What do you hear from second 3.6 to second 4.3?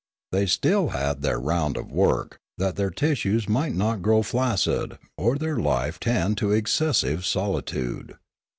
not grow